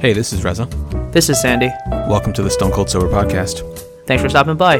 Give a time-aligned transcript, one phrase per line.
[0.00, 0.64] Hey, this is Reza.
[1.12, 1.68] This is Sandy.
[1.90, 3.60] Welcome to the Stone Cold Sober Podcast.
[4.06, 4.78] Thanks for stopping by.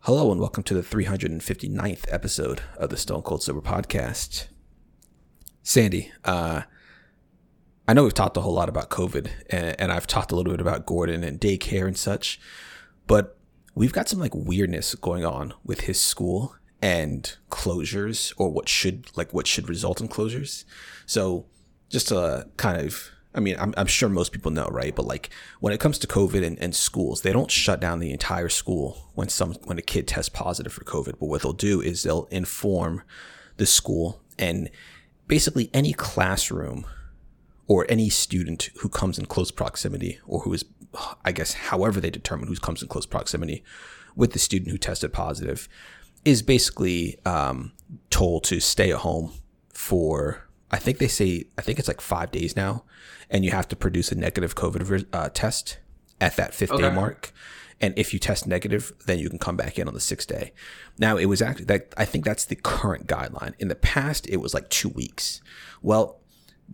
[0.00, 4.48] Hello, and welcome to the 359th episode of the Stone Cold Sober Podcast.
[5.62, 6.64] Sandy, uh,
[7.86, 10.52] I know we've talked a whole lot about COVID, and, and I've talked a little
[10.52, 12.40] bit about Gordon and daycare and such,
[13.06, 13.36] but
[13.74, 19.10] we've got some like weirdness going on with his school and closures, or what should
[19.16, 20.64] like what should result in closures.
[21.06, 21.46] So,
[21.88, 24.94] just to uh, kind of I mean, I'm, I'm sure most people know, right?
[24.94, 25.30] But like
[25.60, 29.10] when it comes to COVID and, and schools, they don't shut down the entire school
[29.14, 31.18] when some when a kid tests positive for COVID.
[31.18, 33.02] But what they'll do is they'll inform
[33.56, 34.70] the school and
[35.28, 36.86] basically any classroom
[37.68, 40.64] or any student who comes in close proximity or who is,
[41.24, 43.62] I guess, however they determine who comes in close proximity
[44.14, 45.68] with the student who tested positive
[46.24, 47.72] is basically um,
[48.10, 49.32] told to stay at home
[49.72, 52.84] for I think they say I think it's like five days now,
[53.30, 55.78] and you have to produce a negative COVID uh, test
[56.20, 56.82] at that fifth okay.
[56.82, 57.32] day mark.
[57.80, 60.52] And if you test negative, then you can come back in on the sixth day.
[60.98, 63.54] Now it was actually that I think that's the current guideline.
[63.58, 65.42] In the past, it was like two weeks.
[65.82, 66.21] Well,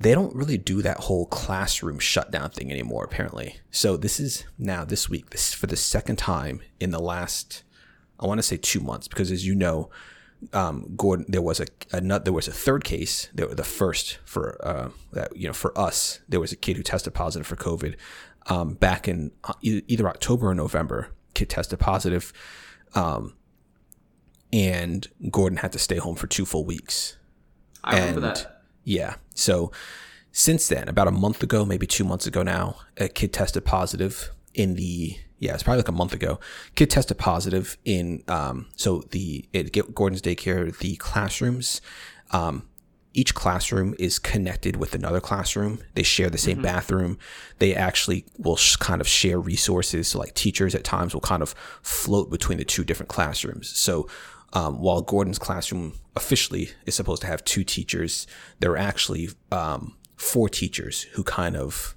[0.01, 3.57] they don't really do that whole classroom shutdown thing anymore, apparently.
[3.71, 7.65] So this is now this week, this for the second time in the last,
[8.21, 9.91] I want to say two months, because as you know,
[10.53, 13.29] um, Gordon, there was a, a there was a third case.
[13.35, 16.85] There the first for uh, that you know for us, there was a kid who
[16.85, 17.97] tested positive for COVID
[18.47, 21.09] um, back in uh, either October or November.
[21.35, 22.33] Kid tested positive,
[22.95, 23.35] um,
[24.53, 27.17] and Gordon had to stay home for two full weeks.
[27.83, 28.58] I and, remember that.
[28.89, 29.71] Yeah, so
[30.33, 34.31] since then, about a month ago, maybe two months ago now, a kid tested positive
[34.55, 36.41] in the yeah, it's probably like a month ago.
[36.75, 41.83] Kid tested positive in um, so the at Gordon's daycare, the classrooms.
[42.31, 42.67] Um,
[43.13, 45.81] each classroom is connected with another classroom.
[45.95, 46.63] They share the same mm-hmm.
[46.63, 47.19] bathroom.
[47.59, 50.09] They actually will sh- kind of share resources.
[50.09, 53.69] So, like teachers at times will kind of float between the two different classrooms.
[53.77, 54.09] So,
[54.53, 58.27] um, while Gordon's classroom officially is supposed to have two teachers,
[58.61, 61.95] there are actually um, four teachers who kind of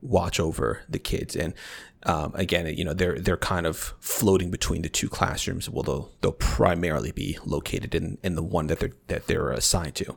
[0.00, 1.36] watch over the kids.
[1.36, 1.54] And
[2.04, 5.68] um, again, you know, they're they're kind of floating between the two classrooms.
[5.70, 9.94] Well, they'll they'll primarily be located in in the one that they're that they're assigned
[9.96, 10.16] to.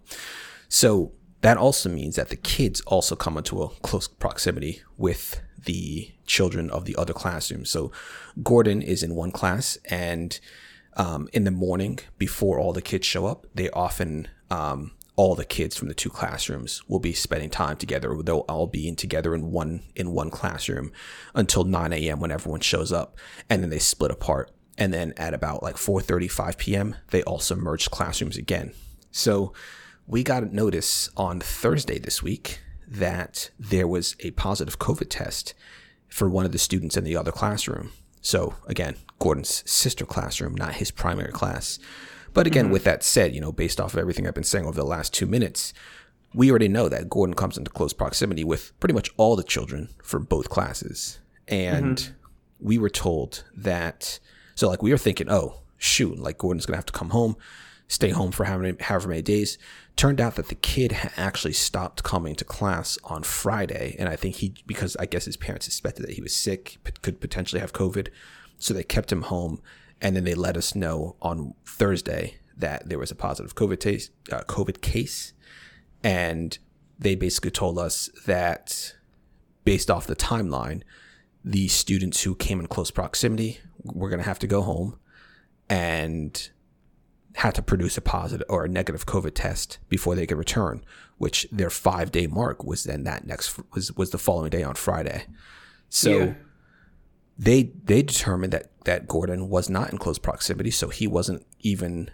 [0.67, 6.11] So that also means that the kids also come into a close proximity with the
[6.25, 7.65] children of the other classroom.
[7.65, 7.91] So
[8.41, 10.39] Gordon is in one class, and
[10.95, 15.45] um, in the morning before all the kids show up, they often um, all the
[15.45, 18.15] kids from the two classrooms will be spending time together.
[18.21, 20.91] They'll all be in together in one in one classroom
[21.33, 22.19] until 9 a.m.
[22.19, 23.17] when everyone shows up,
[23.49, 24.51] and then they split apart.
[24.77, 28.73] And then at about like 4:35 p.m., they also merge classrooms again.
[29.11, 29.53] So
[30.05, 35.53] we got a notice on Thursday this week that there was a positive COVID test
[36.07, 37.91] for one of the students in the other classroom.
[38.25, 41.77] So again, Gordon's sister classroom, not his primary class.
[42.33, 42.73] But again, mm-hmm.
[42.73, 45.13] with that said, you know, based off of everything I've been saying over the last
[45.13, 45.73] two minutes,
[46.33, 49.89] we already know that Gordon comes into close proximity with pretty much all the children
[50.03, 51.19] from both classes.
[51.47, 52.13] And mm-hmm.
[52.59, 54.19] we were told that,
[54.55, 57.37] so like we were thinking, oh, shoot, like Gordon's going to have to come home,
[57.87, 59.57] stay home for however many, however many days.
[59.95, 63.95] Turned out that the kid actually stopped coming to class on Friday.
[63.97, 67.21] And I think he, because I guess his parents suspected that he was sick, could
[67.21, 68.09] potentially have COVID.
[68.57, 69.61] So they kept him home
[70.01, 74.11] and then they let us know on Thursday that there was a positive COVID, taste,
[74.31, 75.33] uh, COVID case.
[76.03, 76.57] And
[76.97, 78.93] they basically told us that
[79.63, 80.81] based off the timeline,
[81.43, 84.97] the students who came in close proximity were going to have to go home
[85.69, 86.49] and
[87.35, 90.83] had to produce a positive or a negative COVID test before they could return,
[91.17, 94.75] which their five day mark was then that next was was the following day on
[94.75, 95.25] Friday.
[95.89, 96.33] So yeah
[97.37, 102.09] they they determined that that Gordon was not in close proximity, so he wasn't even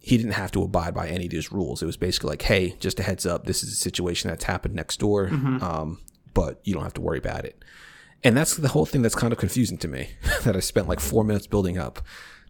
[0.00, 1.82] he didn't have to abide by any of these rules.
[1.82, 4.74] It was basically like, hey, just a heads up, this is a situation that's happened
[4.74, 5.62] next door, mm-hmm.
[5.62, 6.00] um,
[6.34, 7.64] but you don't have to worry about it.
[8.22, 10.10] And that's the whole thing that's kind of confusing to me
[10.42, 12.02] that I spent like four minutes building up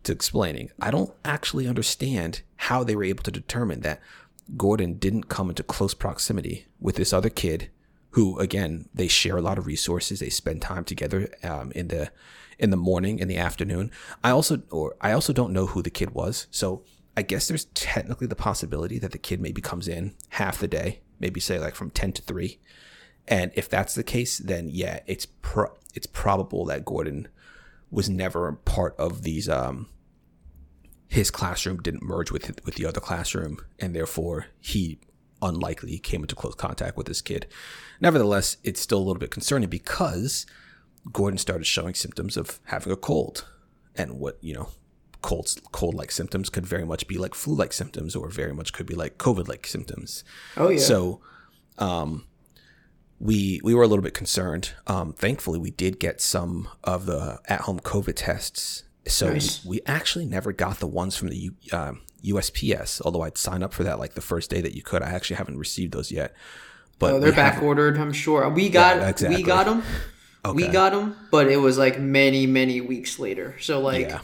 [0.04, 0.70] to explaining.
[0.80, 4.00] I don't actually understand how they were able to determine that
[4.56, 7.70] Gordon didn't come into close proximity with this other kid
[8.10, 12.10] who again they share a lot of resources they spend time together um, in the
[12.58, 13.90] in the morning in the afternoon
[14.22, 16.84] i also or i also don't know who the kid was so
[17.16, 21.00] i guess there's technically the possibility that the kid maybe comes in half the day
[21.18, 22.58] maybe say like from 10 to 3
[23.26, 27.28] And if that's the case, then yeah, it's pro- it's probable that Gordon
[27.90, 29.48] was never part of these.
[29.48, 29.88] Um,
[31.14, 34.98] his classroom didn't merge with with the other classroom, and therefore he
[35.40, 37.46] unlikely came into close contact with this kid.
[38.00, 40.44] Nevertheless, it's still a little bit concerning because
[41.12, 43.46] Gordon started showing symptoms of having a cold,
[43.94, 44.70] and what you know,
[45.22, 48.72] cold cold like symptoms could very much be like flu like symptoms, or very much
[48.72, 50.24] could be like COVID like symptoms.
[50.56, 50.80] Oh yeah.
[50.80, 51.20] So,
[51.78, 52.26] um,
[53.20, 54.72] we we were a little bit concerned.
[54.88, 58.82] Um, thankfully, we did get some of the at home COVID tests.
[59.06, 59.64] So Nice.
[59.64, 63.02] we, we actually never got the ones from the U, um, USPS.
[63.04, 65.02] Although I'd sign up for that like the first day that you could.
[65.02, 66.34] I actually haven't received those yet.
[66.98, 67.98] But Oh, they're back ordered.
[67.98, 68.48] I'm sure.
[68.48, 69.36] We got exactly.
[69.36, 69.82] we got them.
[70.54, 73.56] We got them, but it was like many many weeks later.
[73.60, 74.20] So like, Yeah.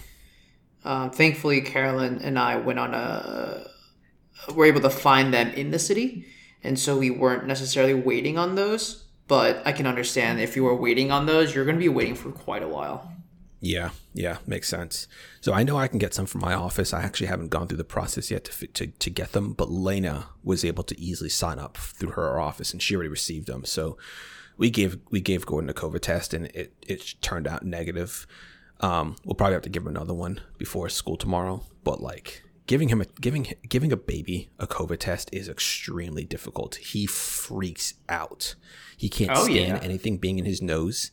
[0.84, 3.66] um, thankfully, Carolyn and I went on a.
[4.54, 6.24] Were able to find them in the city,
[6.64, 9.04] and so we weren't necessarily waiting on those.
[9.28, 12.14] But I can understand if you were waiting on those, you're going to be waiting
[12.14, 13.12] for quite a while.
[13.62, 15.06] Yeah, yeah, makes sense.
[15.42, 16.94] So I know I can get some from my office.
[16.94, 20.28] I actually haven't gone through the process yet to to, to get them, but Lena
[20.42, 23.64] was able to easily sign up through her office, and she already received them.
[23.66, 23.98] So
[24.56, 28.26] we gave we gave Gordon a COVID test, and it it turned out negative.
[28.80, 31.62] Um, we'll probably have to give him another one before school tomorrow.
[31.84, 36.76] But like giving him a giving giving a baby a COVID test is extremely difficult.
[36.76, 38.54] He freaks out.
[38.96, 39.78] He can't Oh, stand yeah.
[39.82, 41.10] anything being in his nose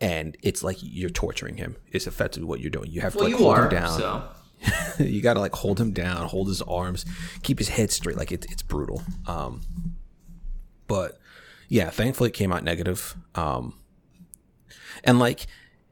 [0.00, 1.76] and it's like you're torturing him.
[1.92, 2.90] It's effectively what you're doing.
[2.90, 3.64] You have to Well, like hold are.
[3.64, 3.98] him down.
[3.98, 4.22] So
[5.04, 7.04] you got to like hold him down, hold his arms,
[7.42, 8.16] keep his head straight.
[8.16, 9.02] Like it's it's brutal.
[9.26, 9.62] Um,
[10.86, 11.18] but
[11.68, 13.14] yeah, thankfully it came out negative.
[13.34, 13.78] Um,
[15.04, 15.46] and like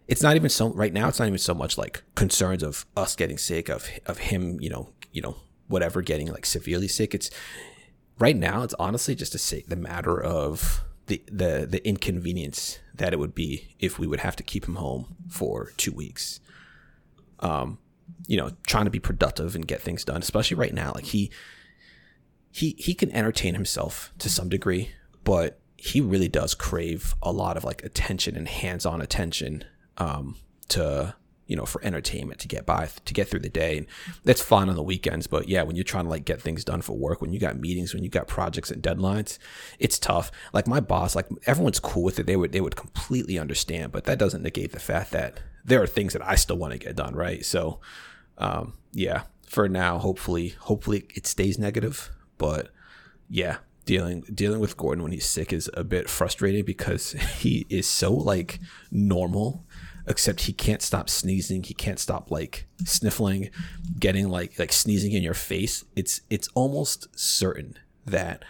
[0.06, 1.08] it's not even so right now.
[1.08, 4.70] It's not even so much like concerns of us getting sick, of of him, you
[4.70, 5.36] know, you know,
[5.68, 7.14] whatever, getting like severely sick.
[7.14, 7.30] It's
[8.18, 8.62] right now.
[8.62, 13.74] It's honestly just a the matter of the the the inconvenience that it would be
[13.78, 16.40] if we would have to keep him home for two weeks
[17.40, 17.78] Um,
[18.26, 20.92] you know, trying to be productive and get things done, especially right now.
[20.94, 21.30] Like he
[22.50, 24.90] he he can entertain himself to some degree,
[25.24, 29.64] but he really does crave a lot of like attention and hands-on attention
[29.98, 30.36] um
[30.68, 31.14] to
[31.48, 33.78] you know for entertainment to get by to get through the day.
[33.78, 33.86] And
[34.22, 36.82] that's fun on the weekends but yeah when you're trying to like get things done
[36.82, 39.38] for work when you got meetings when you got projects and deadlines
[39.80, 40.30] it's tough.
[40.52, 42.26] Like my boss like everyone's cool with it.
[42.26, 45.86] They would they would completely understand but that doesn't negate the fact that there are
[45.86, 47.44] things that I still want to get done right?
[47.44, 47.80] So
[48.36, 52.68] um yeah for now hopefully hopefully it stays negative but
[53.28, 53.56] yeah
[53.86, 58.12] dealing dealing with gordon when he's sick is a bit frustrating because he is so
[58.12, 58.60] like
[58.90, 59.64] normal
[60.08, 61.62] except he can't stop sneezing.
[61.62, 63.50] He can't stop like sniffling
[63.98, 65.84] getting like like sneezing in your face.
[65.94, 68.44] It's it's almost certain that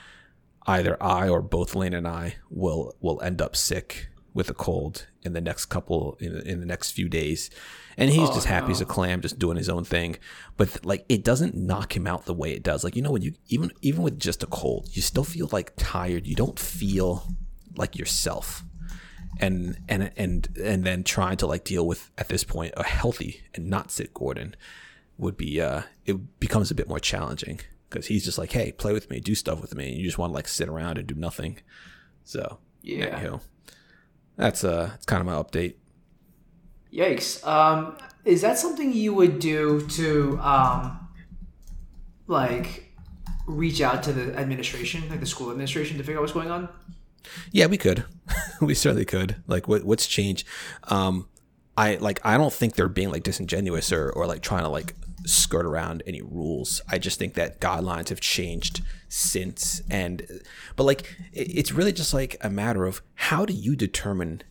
[0.67, 5.09] either i or both Lena and i will will end up sick with a cold
[5.23, 7.51] in the next couple in, in the next few days.
[7.97, 10.19] And he's just oh, happy as a clam just doing his own thing.
[10.57, 12.85] But like it doesn't knock him out the way it does.
[12.85, 15.73] Like you know when you even even with just a cold you still feel like
[15.77, 16.27] tired.
[16.27, 17.27] You don't feel
[17.75, 18.63] like yourself
[19.41, 23.43] and and and and then trying to like deal with at this point a healthy
[23.55, 24.55] and not sick gordon
[25.17, 28.93] would be uh it becomes a bit more challenging because he's just like hey play
[28.93, 31.07] with me do stuff with me and you just want to like sit around and
[31.07, 31.59] do nothing
[32.25, 33.21] so Yeah.
[33.21, 33.41] anywho,
[34.37, 35.75] that's uh that's kind of my update
[36.93, 37.47] Yikes.
[37.47, 41.07] Um, is that something you would do to, um,
[42.27, 42.95] like,
[43.47, 46.69] reach out to the administration, like the school administration, to figure out what's going on?
[47.53, 48.05] Yeah, we could.
[48.61, 49.37] we certainly could.
[49.47, 50.47] Like, what what's changed?
[50.85, 51.29] Um,
[51.77, 52.21] I like.
[52.25, 54.95] I don't think they're being like disingenuous or or like trying to like
[55.27, 56.81] skirt around any rules.
[56.89, 60.43] I just think that guidelines have changed since, and
[60.77, 64.43] but like it, it's really just like a matter of how do you determine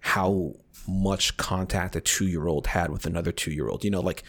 [0.00, 0.54] how
[0.86, 3.84] much contact a two year old had with another two year old?
[3.84, 4.22] You know, like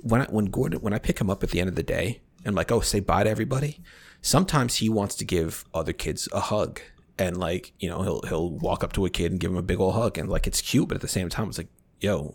[0.00, 2.20] when I, when Gordon when I pick him up at the end of the day
[2.44, 3.80] and like oh say bye to everybody,
[4.22, 6.80] sometimes he wants to give other kids a hug
[7.18, 9.62] and like you know he'll he'll walk up to a kid and give him a
[9.62, 11.68] big old hug and like it's cute but at the same time it's like
[12.00, 12.34] yo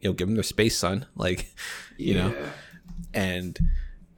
[0.00, 1.06] you know give him their space son.
[1.16, 1.52] Like
[1.96, 2.34] you know?
[3.12, 3.58] And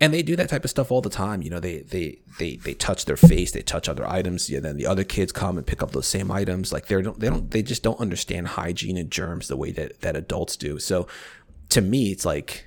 [0.01, 1.61] and they do that type of stuff all the time you know?
[1.61, 5.05] They they they they touch their face they touch other items yeah then the other
[5.05, 6.73] kids come and pick up those same items.
[6.73, 10.01] Like they're don't they don't they just don't understand hygiene and germs the way that
[10.01, 10.79] that adults do.
[10.79, 11.07] So
[11.71, 12.67] to me it's like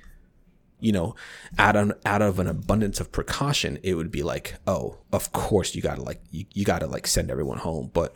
[0.84, 1.14] you know
[1.58, 5.74] out of out of an abundance of precaution it would be like oh of course
[5.74, 7.90] you gotta like you, you gotta like send everyone home.
[7.92, 8.12] But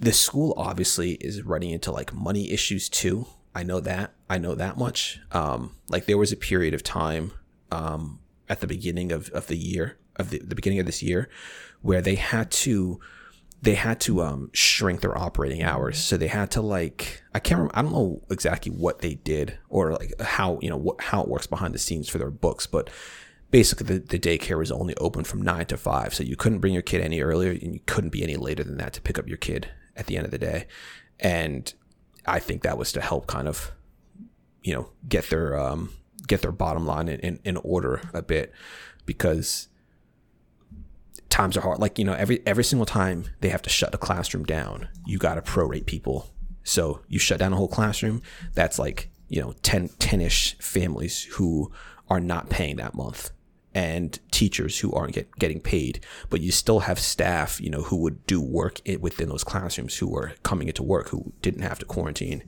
[0.00, 3.26] the school obviously is running into like money issues too.
[3.54, 4.14] I know that.
[4.30, 5.20] I know that much.
[5.32, 7.32] Um like there was a period of time
[7.70, 11.28] um at the beginning of, of the year of the, the beginning of this year
[11.82, 12.98] where they had to
[13.60, 15.98] they had to um, shrink their operating hours.
[15.98, 19.58] So they had to like I can't remember, I don't know exactly what they did
[19.68, 22.66] or like how you know what how it works behind the scenes for their books,
[22.66, 22.90] but
[23.50, 26.72] basically the, the daycare was only open from nine to five, so you couldn't bring
[26.72, 29.26] your kid any earlier and you couldn't be any later than that to pick up
[29.26, 30.66] your kid at the end of the day.
[31.18, 31.72] And
[32.26, 33.72] I think that was to help kind of
[34.62, 35.90] you know get their um,
[36.26, 38.52] get their bottom line in, in, in order a bit
[39.04, 39.68] because
[41.38, 41.78] times are hard.
[41.78, 45.18] Like, you know, every every single time they have to shut a classroom down, you
[45.18, 46.28] got to prorate people.
[46.64, 48.22] So you shut down a whole classroom,
[48.54, 51.72] that's like, you know, 10 10ish families who
[52.10, 53.30] are not paying that month
[53.72, 57.96] and teachers who aren't get, getting paid, but you still have staff, you know, who
[57.98, 61.84] would do work within those classrooms who were coming into work who didn't have to
[61.84, 62.42] quarantine.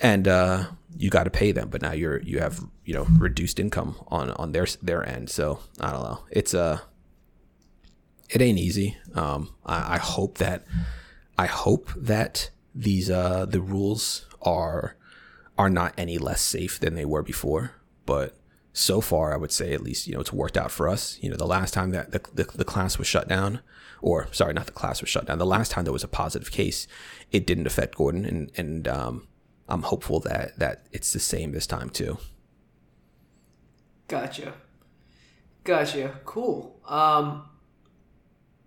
[0.00, 0.66] And uh,
[0.96, 4.30] you got to pay them, but now you're you have you know reduced income on
[4.32, 5.30] on their their end.
[5.30, 6.20] So I don't know.
[6.30, 6.78] It's a uh,
[8.34, 8.96] it ain't easy.
[9.14, 10.64] Um, I, I hope that
[11.38, 14.96] I hope that these uh, the rules are
[15.56, 17.76] are not any less safe than they were before.
[18.06, 18.36] But
[18.72, 21.16] so far, I would say at least you know it's worked out for us.
[21.22, 23.60] You know, the last time that the, the, the class was shut down,
[24.02, 25.38] or sorry, not the class was shut down.
[25.38, 26.88] The last time there was a positive case,
[27.30, 29.28] it didn't affect Gordon, and and um,
[29.68, 32.18] I'm hopeful that that it's the same this time too.
[34.08, 34.54] Gotcha.
[35.62, 36.18] Gotcha.
[36.24, 36.78] Cool.
[36.86, 37.48] Um,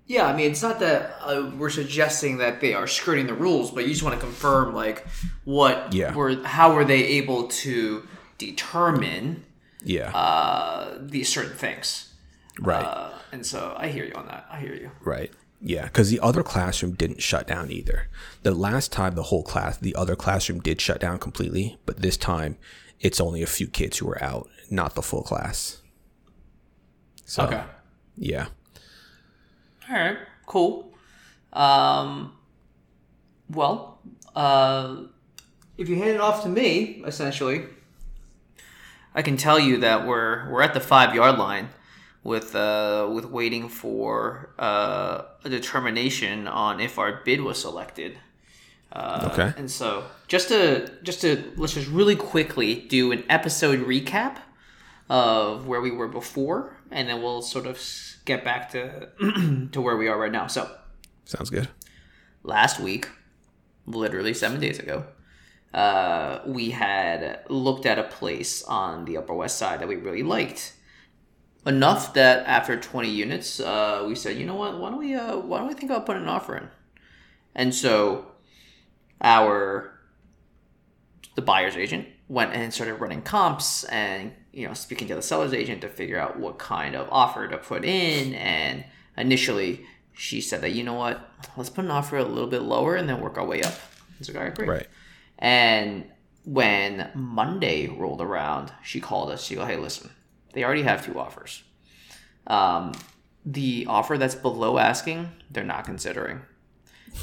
[0.08, 3.72] yeah, I mean, it's not that uh, we're suggesting that they are skirting the rules,
[3.72, 5.06] but you just want to confirm, like,
[5.44, 6.14] what Yeah.
[6.16, 9.44] were, how were they able to determine
[9.84, 10.12] Yeah.
[10.16, 12.14] uh, these certain things?
[12.62, 12.84] right.
[12.84, 14.48] Uh, and so I hear you on that.
[14.52, 14.90] I hear you.
[15.04, 15.32] Right.
[15.62, 18.08] Yeah, because the other classroom didn't shut down either.
[18.44, 22.16] The last time the whole class, the other classroom did shut down completely, but this
[22.18, 22.58] time
[23.00, 25.82] it's only a few kids who are out, not the full class.
[27.26, 27.64] So,
[28.16, 28.48] yeah.
[29.90, 30.18] All right.
[30.46, 30.92] Cool.
[31.54, 32.34] Um,
[33.50, 34.00] well,
[34.36, 35.04] uh,
[35.78, 37.66] if you hand it off to me, essentially,
[39.16, 41.70] I can tell you that we're we're at the five yard line
[42.24, 48.18] with uh, with waiting for uh, a determination on if our bid was selected.
[48.92, 49.54] Uh, Okay.
[49.58, 54.38] And so, just to just to let's just really quickly do an episode recap
[55.10, 59.10] of where we were before, and then we'll sort of s- get back to
[59.72, 60.46] to where we are right now.
[60.48, 60.70] So,
[61.26, 61.68] Sounds good.
[62.44, 63.10] last week,
[63.88, 65.06] literally seven days ago,
[65.74, 70.24] uh, we had looked at a place on the Upper West Side that we really
[70.24, 70.74] liked.
[71.66, 74.80] Enough that after 20 units, uh, we said, you know what?
[74.80, 75.16] Why don't we?
[75.16, 76.70] Uh, why don't we think about putting an offer in?
[77.56, 78.28] And so,
[79.22, 79.97] our
[81.38, 85.54] the buyer's agent went and started running comps and you know speaking to the seller's
[85.54, 88.34] agent to figure out what kind of offer to put in.
[88.34, 88.84] And
[89.16, 91.30] initially she said that you know what?
[91.56, 93.76] Let's put an offer a little bit lower and then work our way up.
[94.20, 94.68] It's like all right great.
[94.68, 94.88] Right.
[95.38, 96.06] and
[96.44, 99.44] when monday rolled around she called us.
[99.44, 100.10] She go hey listen
[100.54, 101.64] they already have two offers.
[102.48, 102.94] Um,
[103.46, 106.42] the offer that's below asking they're not considering.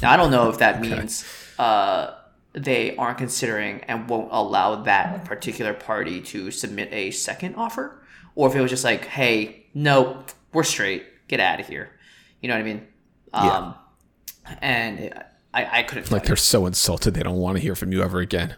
[0.01, 1.25] Now i don't know if that means
[1.59, 2.13] uh,
[2.55, 8.01] they aren't considering and won't allow that particular party to submit a second offer,
[8.35, 11.91] or if it was just like, hey, no, we're straight, get out of here.
[12.41, 12.87] You know what I mean?
[13.33, 13.75] Um,
[14.61, 15.13] And
[15.53, 16.11] I, I couldn't.
[16.11, 18.55] Like they're so insulted they don't want to hear from you ever again.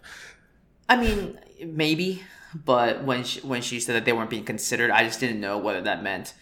[0.90, 2.24] I mean, maybe,
[2.54, 5.58] but when she, when she said that they weren't being considered, I just didn't know
[5.58, 6.34] whether that meant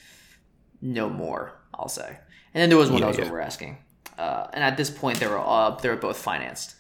[0.81, 1.59] no more.
[1.73, 2.17] I'll say.
[2.53, 3.25] And then there was one Yeah, that was yeah.
[3.25, 3.77] over asking,
[4.17, 6.75] uh, and at this point they were uh, they were both financed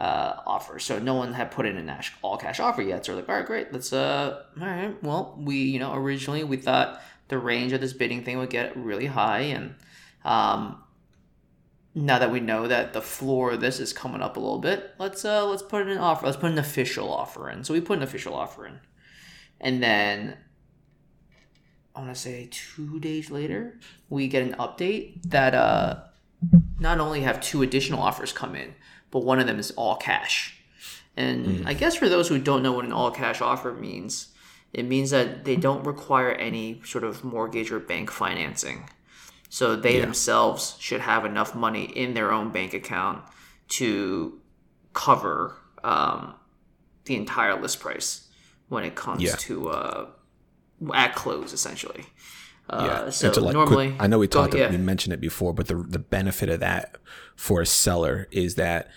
[0.00, 3.04] uh, offers, so no one had put in an all cash offer yet.
[3.04, 5.02] So we're like, all right, great, let's uh, all right.
[5.02, 8.74] Well, we you know originally we thought the range of this bidding thing would get
[8.78, 9.74] really high, and
[10.24, 10.82] um,
[11.94, 14.94] now that we know that the floor of this is coming up a little bit,
[14.98, 16.24] let's uh let's put in an offer.
[16.24, 17.62] Let's put an official offer in.
[17.62, 18.80] So we put an official offer in,
[19.60, 20.38] and then
[21.94, 23.78] I want to say two days later,
[24.08, 26.04] we get an update that uh
[26.78, 28.74] not only have two additional offers come in,
[29.10, 30.56] but one of them is all cash.
[31.16, 34.28] And I guess for those who don't know what an all cash offer means,
[34.72, 38.88] it means that they don't require any sort of mortgage or bank financing.
[39.48, 43.24] So they themselves should have enough money in their own bank account
[43.70, 44.40] to
[44.92, 46.34] cover um,
[47.04, 48.28] the entire list price
[48.68, 49.34] when it comes Yeah.
[49.36, 50.06] to uh,
[50.94, 52.04] at close, essentially.
[52.70, 53.10] Uh, yeah.
[53.10, 54.70] So like, normally, quick- I know we talked, yeah.
[54.70, 56.96] we mentioned it before, but the the benefit of that
[57.36, 58.88] for a seller is that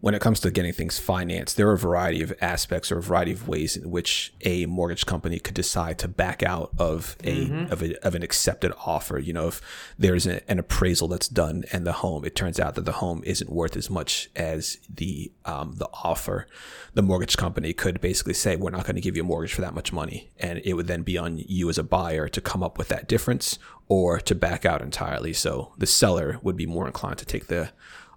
[0.00, 3.02] when it comes to getting things financed, there are a variety of aspects or a
[3.02, 7.46] variety of ways in which a mortgage company could decide to back out of a
[7.46, 7.72] mm-hmm.
[7.72, 9.18] of, a, of an accepted offer.
[9.18, 9.60] You know, if
[9.98, 13.22] there's a, an appraisal that's done and the home, it turns out that the home
[13.26, 16.46] isn't worth as much as the um, the offer,
[16.94, 19.60] the mortgage company could basically say, "We're not going to give you a mortgage for
[19.60, 22.62] that much money," and it would then be on you as a buyer to come
[22.62, 25.34] up with that difference or to back out entirely.
[25.34, 27.72] So the seller would be more inclined to take the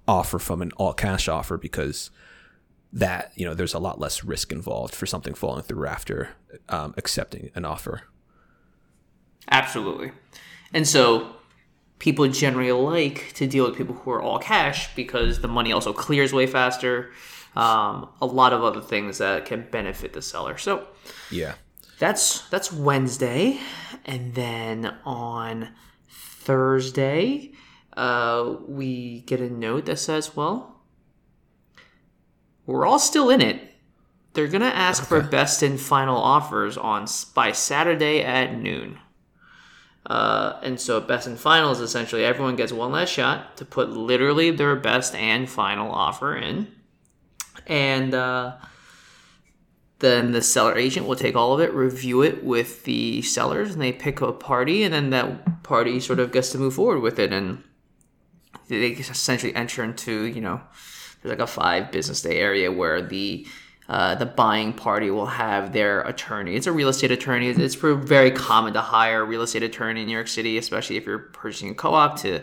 [0.08, 2.12] offer from an all cash offer because
[2.92, 6.30] that you know there's a lot less risk involved for something falling through after
[6.70, 8.04] um, accepting an offer.
[9.50, 10.12] Absolutely,
[10.74, 11.36] and so
[12.00, 15.94] people generally like to deal with people who are all cash because the money also
[15.94, 17.12] clears way faster.
[17.56, 20.58] Um, a lot of other things that can benefit the seller.
[20.58, 20.88] So
[21.32, 21.54] yeah,
[22.00, 23.60] that's that's Wednesday,
[24.06, 25.70] and then on
[26.10, 27.54] Thursday
[27.96, 30.82] uh, we get a note that says, well,
[32.66, 33.62] we're all still in it.
[34.34, 35.10] They're going to ask okay.
[35.10, 39.00] for best and final offers on by Saturday at noon.
[40.06, 43.90] Uh, and so best and final is essentially everyone gets one last shot to put
[43.90, 46.68] literally their best and final offer in.
[47.68, 48.58] And uh,
[50.00, 53.82] then the seller agent will take all of it, review it with the sellers, and
[53.82, 57.20] they pick a party, and then that party sort of gets to move forward with
[57.20, 57.32] it.
[57.32, 57.64] And
[58.80, 60.62] they essentially enter into you know
[61.22, 63.48] there's like a five business day area where the
[63.90, 66.56] uh, the buying party will have their attorney.
[66.56, 67.50] It's a real estate attorney.
[67.50, 71.06] It's very common to hire a real estate attorney in New York City, especially if
[71.06, 72.42] you're purchasing a co-op to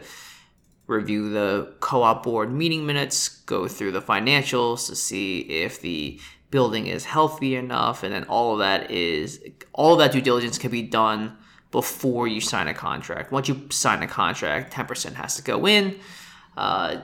[0.87, 6.21] review the co-op board meeting minutes, go through the financials to see if the
[6.51, 9.41] building is healthy enough, and then all of that is
[9.73, 11.37] all of that due diligence can be done
[11.71, 13.31] before you sign a contract.
[13.31, 15.99] Once you sign a contract, 10% has to go in.
[16.61, 17.01] Uh,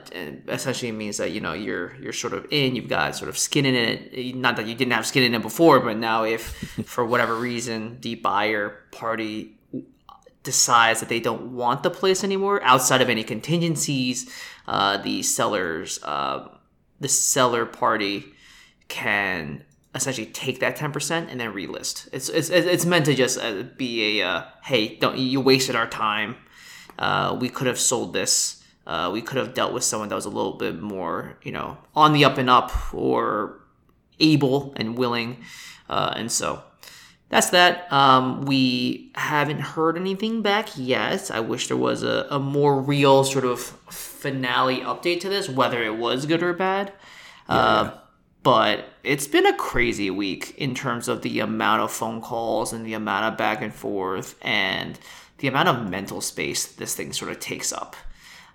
[0.49, 2.75] essentially means that you know you're you're sort of in.
[2.75, 4.35] You've got sort of skin in it.
[4.35, 6.43] Not that you didn't have skin in it before, but now if
[6.85, 9.57] for whatever reason the buyer party
[10.43, 14.31] decides that they don't want the place anymore, outside of any contingencies,
[14.67, 16.47] uh, the sellers uh,
[16.99, 18.25] the seller party
[18.89, 19.63] can
[19.95, 22.07] essentially take that 10% and then relist.
[22.13, 25.87] It's, it's, it's meant to just uh, be a, uh, hey, don't you wasted our
[25.87, 26.35] time.
[26.99, 28.56] Uh, we could have sold this.
[28.87, 31.77] Uh, we could have dealt with someone that was a little bit more, you know,
[31.93, 33.59] on the up and up or
[34.19, 35.37] able and willing.
[35.89, 36.63] Uh, and so
[37.27, 37.91] that's that.
[37.91, 41.29] Um, we haven't heard anything back yet.
[41.29, 45.83] I wish there was a, a more real sort of finale update to this, whether
[45.83, 46.93] it was good or bad.
[47.49, 47.55] Yeah.
[47.55, 47.99] Uh,
[48.41, 52.85] but it's been a crazy week in terms of the amount of phone calls and
[52.85, 54.97] the amount of back and forth and
[55.39, 57.97] the amount of mental space this thing sort of takes up.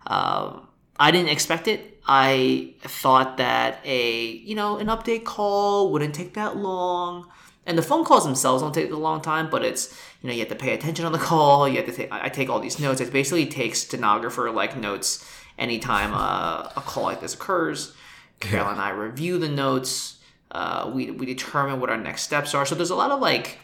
[0.06, 2.00] Um, I didn't expect it.
[2.06, 7.28] I thought that a you know an update call wouldn't take that long,
[7.64, 9.50] and the phone calls themselves don't take a long time.
[9.50, 11.68] But it's you know you have to pay attention on the call.
[11.68, 12.12] You have to take.
[12.12, 13.00] I take all these notes.
[13.00, 15.24] It basically takes stenographer like notes
[15.58, 17.94] anytime uh, a call like this occurs.
[18.40, 20.18] Carol and I review the notes.
[20.50, 22.66] Uh, we we determine what our next steps are.
[22.66, 23.58] So there's a lot of like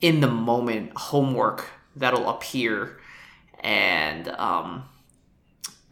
[0.00, 2.98] in the moment homework that'll appear,
[3.60, 4.84] and um,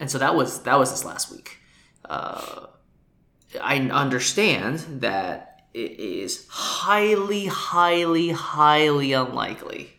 [0.00, 1.58] and so that was that was this last week.
[2.04, 2.66] Uh,
[3.62, 9.92] I understand that it is highly, highly, highly unlikely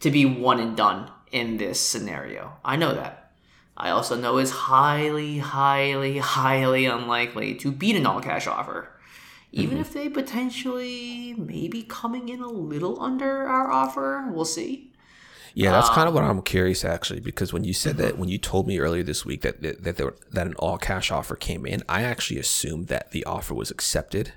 [0.00, 2.52] to be one and done in this scenario.
[2.64, 3.32] I know that.
[3.76, 8.90] I also know it's highly, highly, highly unlikely to beat an all cash offer.
[9.50, 9.82] Even mm-hmm.
[9.82, 14.91] if they potentially may be coming in a little under our offer, we'll see.
[15.54, 18.28] Yeah, that's um, kind of what I'm curious actually, because when you said that, when
[18.28, 21.36] you told me earlier this week that that that, there, that an all cash offer
[21.36, 24.32] came in, I actually assumed that the offer was accepted,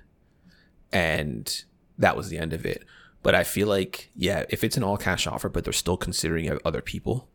[0.92, 1.64] and
[1.98, 2.84] that was the end of it.
[3.24, 6.60] But I feel like, yeah, if it's an all cash offer, but they're still considering
[6.64, 7.30] other people,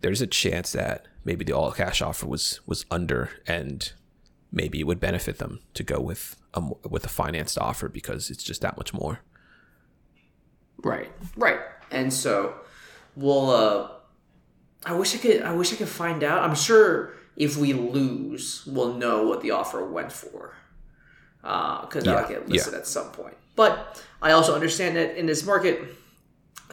[0.00, 3.92] there's a chance that maybe the all cash offer was was under and
[4.50, 8.42] maybe it would benefit them to go with a with a financed offer because it's
[8.42, 9.20] just that much more.
[10.82, 12.54] Right, right, and so
[13.16, 13.50] we'll.
[13.50, 13.88] Uh,
[14.84, 15.42] I wish I could.
[15.42, 16.42] I wish I could find out.
[16.48, 20.54] I'm sure if we lose, we'll know what the offer went for,
[21.42, 22.78] because uh, that'll get listed yeah.
[22.78, 23.36] at some point.
[23.54, 25.82] But I also understand that in this market,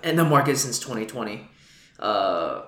[0.03, 1.49] and the market since 2020,
[1.99, 2.63] uh,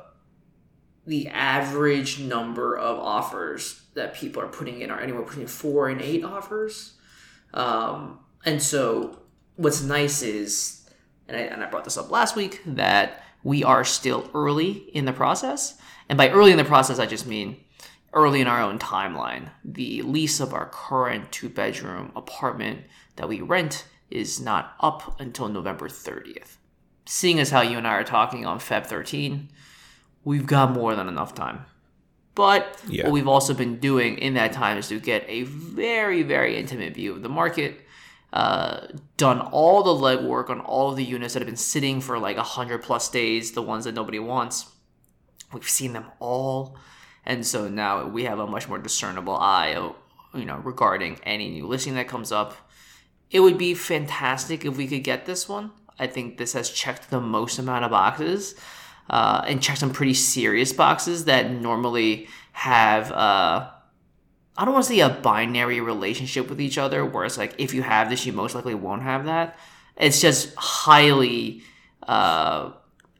[1.05, 6.01] the average number of offers that people are putting in are anywhere between four and
[6.01, 6.93] eight offers.
[7.53, 9.19] Um, and so
[9.55, 10.89] what's nice is,
[11.27, 15.05] and I, and I brought this up last week, that we are still early in
[15.05, 15.77] the process.
[16.09, 17.57] And by early in the process, I just mean
[18.11, 19.49] early in our own timeline.
[19.63, 22.81] The lease of our current two bedroom apartment
[23.17, 26.57] that we rent is not up until November 30th.
[27.05, 29.49] Seeing as how you and I are talking on Feb 13,
[30.23, 31.65] we've got more than enough time.
[32.33, 33.03] But Yeah.
[33.03, 36.95] what we've also been doing in that time is to get a very, very intimate
[36.95, 37.84] view of the market,
[38.35, 42.19] uh, done all the legwork on all of the units that have been sitting for
[42.19, 44.69] like 100 plus days, the ones that nobody wants.
[45.53, 46.77] We've seen them all.
[47.25, 49.95] And so now we have a much more discernible eye, of,
[50.33, 52.55] you know, regarding any new listing that comes up.
[53.31, 55.71] It would be fantastic if we could get this one.
[55.97, 58.55] I think this has checked the most amount of boxes
[59.09, 63.69] uh, and checked some pretty serious boxes that normally have, uh,
[64.57, 67.73] I don't want to say a binary relationship with each other, where it's like if
[67.73, 69.57] you have this, you most likely won't have that.
[69.97, 71.63] It's just highly,
[72.03, 72.71] uh,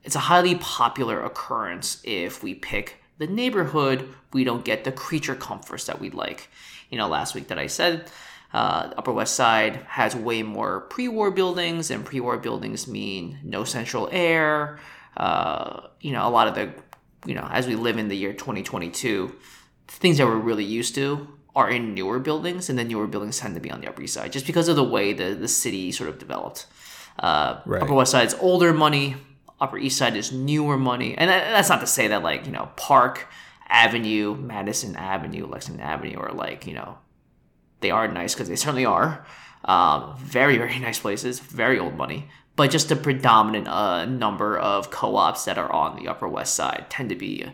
[0.04, 5.36] it's a highly popular occurrence if we pick the neighborhood, we don't get the creature
[5.36, 6.50] comforts that we'd like.
[6.89, 8.10] You know, last week that I said
[8.56, 14.08] uh, Upper West Side has way more pre-war buildings, and pre-war buildings mean no central
[14.13, 14.80] air.
[15.17, 16.74] Uh, you know, a lot of the,
[17.26, 19.36] you know, as we live in the year 2022,
[19.88, 23.56] things that we're really used to are in newer buildings, and the newer buildings tend
[23.56, 25.91] to be on the Upper East Side, just because of the way the the city
[25.91, 26.67] sort of developed.
[27.17, 27.82] Uh, Right.
[27.82, 29.15] Upper West Side is older money.
[29.62, 32.52] Upper East Side is newer money, and that, that's not to say that like you
[32.52, 33.28] know Park
[33.69, 36.98] Avenue, Madison Avenue, Lexington Avenue are like you know
[37.80, 39.26] they are nice because they certainly are.
[39.63, 42.30] Um, very very nice places, very old money.
[42.58, 46.86] But just the predominant uh, number of co-ops that are on the Upper West Side
[46.89, 47.45] tend to be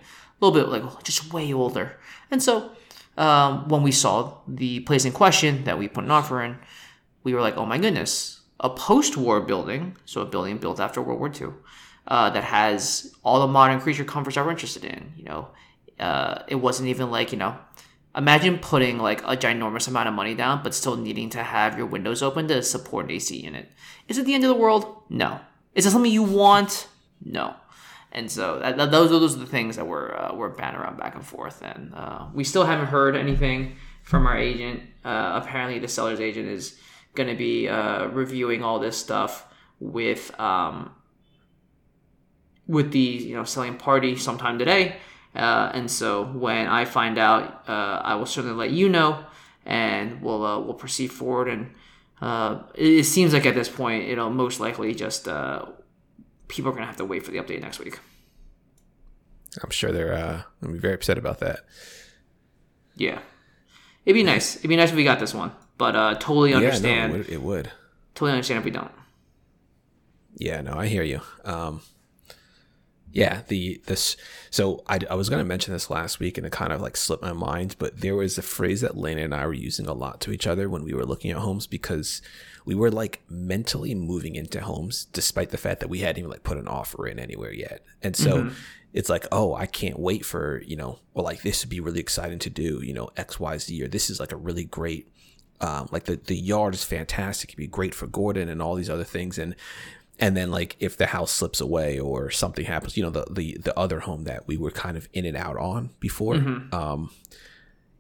[0.41, 1.97] a little bit like just way older.
[2.29, 2.71] And so
[3.17, 6.57] um, when we saw the place in question that we put an offer in,
[7.23, 11.19] we were like, oh my goodness, a post-war building, so a building built after World
[11.19, 11.55] War II,
[12.07, 15.13] uh, that has all the modern creature comforts that we're interested in.
[15.17, 15.47] You know,
[15.99, 17.57] uh, it wasn't even like you know,
[18.15, 21.85] imagine putting like a ginormous amount of money down, but still needing to have your
[21.85, 23.69] windows open to support an AC unit.
[24.07, 25.03] Is it the end of the world?
[25.09, 25.39] No.
[25.75, 26.87] Is it something you want?
[27.23, 27.55] No.
[28.13, 31.15] And so that, that- those, those are the things that we're uh, we're around back
[31.15, 34.81] and forth, and uh, we still haven't heard anything from our agent.
[35.05, 36.77] Uh, apparently, the seller's agent is
[37.15, 39.45] going to be uh, reviewing all this stuff
[39.79, 40.91] with um,
[42.67, 44.97] with the you know selling party sometime today.
[45.33, 49.23] Uh, and so when I find out, uh, I will certainly let you know,
[49.65, 51.47] and we'll we'll proceed forward.
[51.47, 51.71] And
[52.75, 55.29] it, it seems like at this point, it'll most likely just
[56.51, 57.99] people are gonna have to wait for the update next week.
[59.63, 61.61] I'm sure they're uh, gonna be very upset about that.
[62.95, 63.19] Yeah,
[64.05, 64.57] it'd be nice.
[64.57, 66.85] It'd be nice if we got this one, but uh, totally understand.
[66.85, 67.71] Yeah, no, it would, it would.
[68.15, 68.91] Totally understand if we don't.
[70.35, 71.21] Yeah, no, I hear you.
[71.45, 71.81] Um,
[73.13, 74.15] yeah, the this.
[74.49, 76.95] So I, I was going to mention this last week, and it kind of like
[76.95, 77.75] slipped my mind.
[77.77, 80.47] But there was a phrase that Lena and I were using a lot to each
[80.47, 82.21] other when we were looking at homes because
[82.65, 86.43] we were like mentally moving into homes, despite the fact that we hadn't even like
[86.43, 87.83] put an offer in anywhere yet.
[88.01, 88.51] And so
[88.93, 91.99] it's like, oh, I can't wait for you know, or like this would be really
[91.99, 95.11] exciting to do, you know, X Y Z, or this is like a really great
[95.61, 97.51] um, like the, the yard is fantastic.
[97.51, 99.37] It'd be great for Gordon and all these other things.
[99.37, 99.55] And
[100.21, 103.57] and then like if the house slips away or something happens, you know, the the,
[103.59, 106.35] the other home that we were kind of in and out on before,
[106.71, 107.09] um,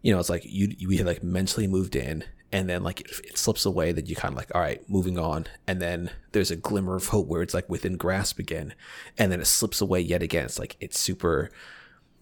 [0.03, 3.11] you know, it's like you we had like mentally moved in and then like it,
[3.23, 5.47] it slips away that you kind of like all right moving on.
[5.67, 8.75] And then there's a glimmer of hope where it's like within grasp again.
[9.17, 10.45] And then it slips away yet again.
[10.45, 11.49] It's like it's super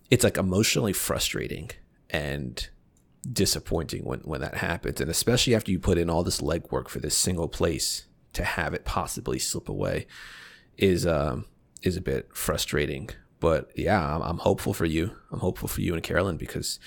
[0.09, 1.71] it's like emotionally frustrating
[2.09, 2.69] and
[3.29, 5.01] disappointing when when that happens.
[5.01, 8.74] And especially after you put in all this legwork for this single place to have
[8.74, 10.06] it possibly slip away
[10.78, 11.46] is um
[11.82, 15.94] is a bit frustrating but yeah I'm, I'm hopeful for you i'm hopeful for you
[15.94, 16.80] and carolyn because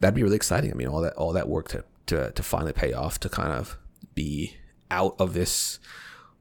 [0.00, 2.72] that'd be really exciting i mean all that all that work to to, to finally
[2.72, 3.78] pay off to kind of
[4.14, 4.56] be
[4.90, 5.78] out of this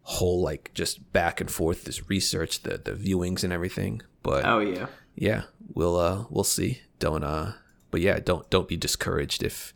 [0.03, 4.59] whole like just back and forth this research the the viewings and everything but Oh
[4.59, 4.87] yeah.
[5.15, 5.43] yeah,
[5.73, 6.81] we'll uh we'll see.
[6.99, 7.53] Don't uh
[7.91, 9.73] but yeah, don't don't be discouraged if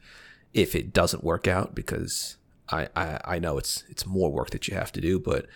[0.54, 2.38] if it doesn't work out because
[2.72, 5.48] I, I I know it's it's more work that you have to do, but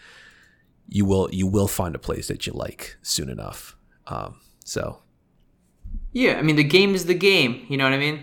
[0.87, 3.75] you will you will find a place that you like soon enough.
[4.07, 5.01] Um so
[6.11, 7.65] Yeah, I mean the game is the game.
[7.69, 8.19] You know what I mean?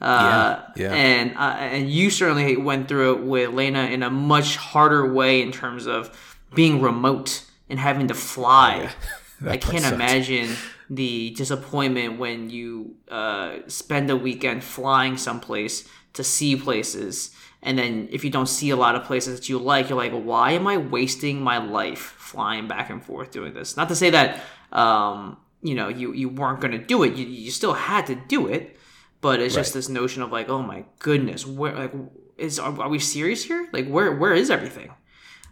[0.00, 0.94] Uh, Yeah, yeah.
[0.94, 5.40] And uh, and you certainly went through it with Lena in a much harder way
[5.42, 6.10] in terms of
[6.54, 8.90] being remote and having to fly.
[9.42, 10.56] That I can't imagine
[10.88, 17.32] the disappointment when you uh, spend a weekend flying someplace to see places,
[17.66, 20.12] and then if you don't see a lot of places that you like, you're like,
[20.12, 23.76] why am I wasting my life flying back and forth doing this?
[23.76, 24.40] Not to say that
[24.72, 28.14] um, you know you you weren't going to do it; you, you still had to
[28.14, 28.78] do it.
[29.20, 31.92] but it's just this notion of like, oh my goodness, where like
[32.38, 33.68] is are, are we serious here?
[33.72, 34.90] Like where where is everything?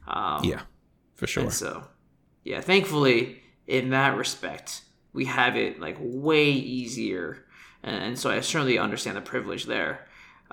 [0.06, 0.62] Um, Yeah,
[1.14, 1.44] for sure.
[1.44, 1.88] and so,
[2.44, 7.44] yeah, thankfully, in that respect, we have it like way easier.
[7.82, 10.06] And, and so I certainly understand the privilege there.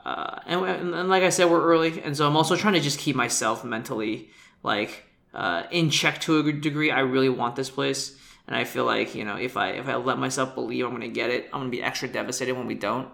[0.05, 2.01] Uh, and, and, and like I said, we're early.
[2.01, 4.29] And so I'm also trying to just keep myself mentally
[4.63, 6.91] like uh, in check to a degree.
[6.91, 8.17] I really want this place.
[8.47, 11.01] And I feel like, you know, if I if I let myself believe I'm going
[11.01, 13.07] to get it, I'm going to be extra devastated when we don't.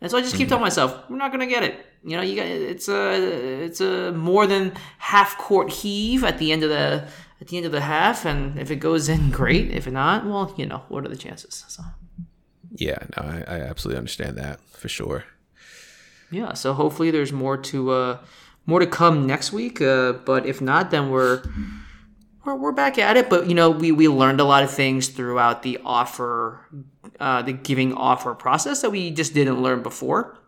[0.00, 1.86] And so I just keep telling myself, we're not gonna get it.
[2.02, 6.52] You know, you got it's a it's a more than half court heave at the
[6.52, 7.06] end of the
[7.40, 9.70] at the end of the half, and if it goes in, great.
[9.70, 11.64] If it not, well, you know, what are the chances?
[11.68, 11.82] So
[12.72, 15.24] Yeah, no, I, I absolutely understand that for sure.
[16.30, 18.18] Yeah, so hopefully there's more to uh
[18.66, 19.80] more to come next week.
[19.80, 21.42] Uh, but if not, then we're
[22.44, 23.28] we're, we're back at it.
[23.28, 26.60] But you know, we we learned a lot of things throughout the offer,
[27.18, 30.38] uh, the giving offer process that we just didn't learn before.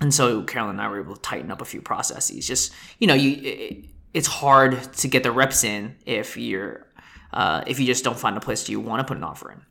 [0.00, 2.46] And so Carolyn and I were able to tighten up a few processes.
[2.46, 6.86] Just you know, you it, it's hard to get the reps in if you're
[7.32, 9.62] uh, if you just don't find a place you want to put an offer in.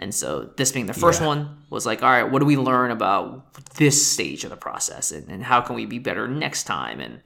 [0.00, 1.26] And so this being the first Yeah.
[1.28, 5.12] one was like, all right, what do we learn about this stage of the process,
[5.12, 7.00] and, and how can we be better next time?
[7.00, 7.20] And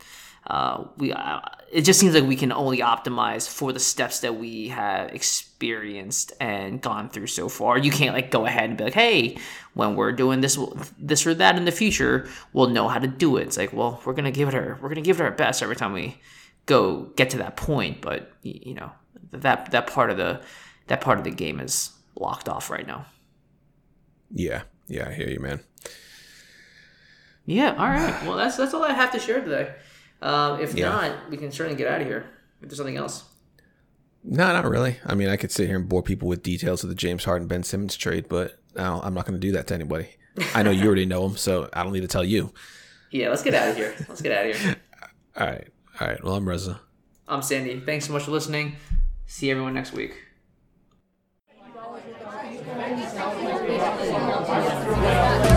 [0.49, 1.41] uh, we uh,
[1.73, 6.33] it just seems like we can only optimize for the steps that we have experienced
[6.41, 7.79] and gone through so far.
[7.79, 9.39] You can't like go ahead and be like, hey,
[9.75, 10.59] when we're doing this
[10.99, 13.43] this or that in the future, we'll know how to do it.
[13.47, 15.77] It's like, well, we're gonna give it our we're gonna give it our best every
[15.77, 16.17] time we
[16.67, 18.01] go get to that point.
[18.03, 18.91] But you know
[19.31, 20.43] that that part of the
[20.89, 23.07] that part of the game is locked off right now.
[24.31, 25.61] Yeah, yeah, I hear you, man.
[27.47, 27.73] Yeah.
[27.73, 28.23] All right.
[28.27, 29.75] Well, that's that's all I have to share today.
[30.23, 30.89] Um, if Yeah.
[30.89, 32.25] not, we can certainly get out of here.
[32.63, 33.25] If there's something else.
[34.23, 34.97] No, not really.
[35.05, 37.47] I mean, I could sit here and bore people with details of the James Harden
[37.47, 40.09] Ben Simmons trade, but no, I'm not going to do that to anybody.
[40.55, 42.55] I know you already know him, so I don't need to tell you.
[43.11, 43.29] Yeah.
[43.29, 43.95] Let's get out of here.
[44.09, 44.77] Let's get out of here.
[45.37, 45.69] All right,
[46.01, 46.23] all right.
[46.25, 46.81] Well, I'm Reza.
[47.27, 47.81] I'm Sandy.
[47.81, 48.77] Thanks so much for listening.
[49.27, 50.15] See everyone next week.
[55.05, 55.54] Thank